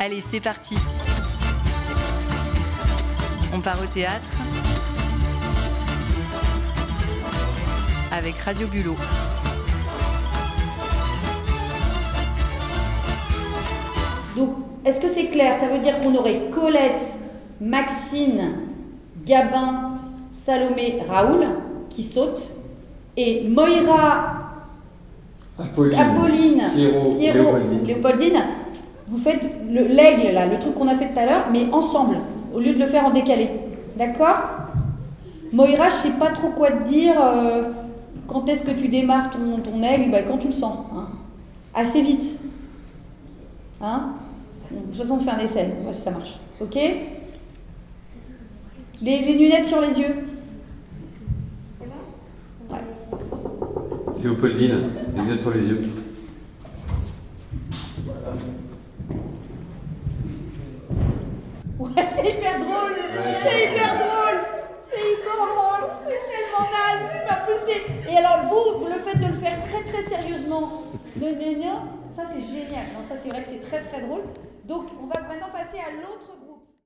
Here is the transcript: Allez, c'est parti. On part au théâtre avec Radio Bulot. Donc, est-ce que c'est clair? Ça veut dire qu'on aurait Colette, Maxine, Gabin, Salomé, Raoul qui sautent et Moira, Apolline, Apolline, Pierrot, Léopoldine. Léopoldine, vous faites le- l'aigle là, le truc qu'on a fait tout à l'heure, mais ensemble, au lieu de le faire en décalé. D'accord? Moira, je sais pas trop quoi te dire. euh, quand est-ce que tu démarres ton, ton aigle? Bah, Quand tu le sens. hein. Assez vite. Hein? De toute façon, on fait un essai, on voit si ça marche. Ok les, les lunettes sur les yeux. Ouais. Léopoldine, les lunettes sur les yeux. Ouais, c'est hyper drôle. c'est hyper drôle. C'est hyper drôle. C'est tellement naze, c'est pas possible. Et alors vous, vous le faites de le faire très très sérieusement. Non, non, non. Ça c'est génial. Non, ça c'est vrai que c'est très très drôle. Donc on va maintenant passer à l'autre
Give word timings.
Allez, 0.00 0.22
c'est 0.26 0.40
parti. 0.40 0.74
On 3.52 3.60
part 3.60 3.78
au 3.82 3.86
théâtre 3.86 4.24
avec 8.10 8.38
Radio 8.40 8.66
Bulot. 8.68 8.96
Donc, 14.38 14.50
est-ce 14.84 15.00
que 15.00 15.08
c'est 15.08 15.26
clair? 15.26 15.56
Ça 15.58 15.66
veut 15.66 15.78
dire 15.78 15.98
qu'on 16.00 16.14
aurait 16.14 16.42
Colette, 16.52 17.18
Maxine, 17.60 18.52
Gabin, 19.26 19.92
Salomé, 20.30 20.98
Raoul 21.08 21.46
qui 21.90 22.02
sautent 22.02 22.48
et 23.16 23.48
Moira, 23.48 24.34
Apolline, 25.58 25.98
Apolline, 25.98 26.62
Pierrot, 27.18 27.34
Léopoldine. 27.34 27.84
Léopoldine, 27.86 28.42
vous 29.08 29.18
faites 29.18 29.42
le- 29.68 29.88
l'aigle 29.88 30.32
là, 30.32 30.46
le 30.46 30.58
truc 30.60 30.74
qu'on 30.74 30.86
a 30.86 30.94
fait 30.94 31.12
tout 31.12 31.18
à 31.18 31.26
l'heure, 31.26 31.44
mais 31.52 31.66
ensemble, 31.72 32.18
au 32.54 32.60
lieu 32.60 32.72
de 32.74 32.78
le 32.78 32.86
faire 32.86 33.06
en 33.06 33.10
décalé. 33.10 33.50
D'accord? 33.96 34.36
Moira, 35.52 35.88
je 35.88 35.94
sais 35.94 36.10
pas 36.18 36.28
trop 36.30 36.50
quoi 36.50 36.70
te 36.70 36.88
dire. 36.88 37.14
euh, 37.20 37.62
quand 38.28 38.46
est-ce 38.48 38.62
que 38.64 38.70
tu 38.72 38.88
démarres 38.88 39.30
ton, 39.30 39.58
ton 39.62 39.82
aigle? 39.82 40.10
Bah, 40.12 40.22
Quand 40.22 40.36
tu 40.36 40.48
le 40.48 40.52
sens. 40.52 40.76
hein. 40.94 41.06
Assez 41.74 42.02
vite. 42.02 42.38
Hein? 43.80 44.10
De 44.70 44.86
toute 44.86 44.96
façon, 44.96 45.14
on 45.14 45.20
fait 45.20 45.30
un 45.30 45.38
essai, 45.38 45.68
on 45.80 45.84
voit 45.84 45.92
si 45.92 46.02
ça 46.02 46.10
marche. 46.10 46.34
Ok 46.60 46.76
les, 49.00 49.20
les 49.20 49.34
lunettes 49.34 49.66
sur 49.66 49.80
les 49.80 49.98
yeux. 49.98 50.14
Ouais. 52.68 52.78
Léopoldine, 54.22 54.90
les 55.14 55.22
lunettes 55.22 55.40
sur 55.40 55.52
les 55.52 55.68
yeux. 55.68 55.80
Ouais, 61.78 62.06
c'est 62.08 62.30
hyper 62.30 62.58
drôle. 62.58 62.96
c'est 63.40 63.64
hyper 63.64 63.98
drôle. 63.98 64.38
C'est 64.82 65.00
hyper 65.00 65.36
drôle. 65.36 65.90
C'est 66.04 66.22
tellement 66.28 66.66
naze, 66.72 67.10
c'est 67.12 67.28
pas 67.28 67.40
possible. 67.46 68.10
Et 68.10 68.16
alors 68.16 68.48
vous, 68.48 68.80
vous 68.80 68.86
le 68.86 68.98
faites 68.98 69.20
de 69.20 69.26
le 69.26 69.34
faire 69.34 69.62
très 69.62 69.84
très 69.84 70.02
sérieusement. 70.02 70.68
Non, 71.20 71.28
non, 71.32 71.64
non. 71.64 71.80
Ça 72.10 72.24
c'est 72.32 72.42
génial. 72.42 72.84
Non, 72.94 73.04
ça 73.08 73.14
c'est 73.16 73.28
vrai 73.28 73.42
que 73.42 73.48
c'est 73.48 73.60
très 73.60 73.80
très 73.80 74.00
drôle. 74.00 74.22
Donc 74.68 74.88
on 75.02 75.06
va 75.06 75.22
maintenant 75.22 75.48
passer 75.50 75.78
à 75.78 75.90
l'autre 75.90 76.37